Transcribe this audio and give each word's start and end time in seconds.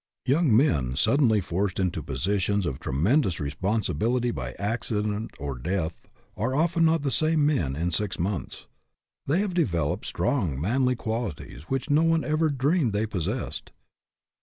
Young 0.25 0.57
men 0.57 0.95
suddenly 0.95 1.41
forced 1.41 1.79
into 1.79 2.01
positions 2.01 2.65
of 2.65 2.79
tremendous 2.79 3.39
responsibility 3.39 4.31
by 4.31 4.53
accident 4.53 5.29
or 5.37 5.59
death 5.59 6.07
are 6.35 6.55
often 6.55 6.85
not 6.85 7.03
the 7.03 7.11
same 7.11 7.45
men 7.45 7.75
in 7.75 7.91
six 7.91 8.17
months. 8.17 8.65
They 9.27 9.41
have 9.41 9.53
developed 9.53 10.07
strong 10.07 10.59
manly 10.59 10.95
qualities 10.95 11.65
which 11.67 11.91
no 11.91 12.01
one 12.01 12.25
ever 12.25 12.49
dreamed 12.49 12.93
they 12.93 13.05
possessed. 13.05 13.71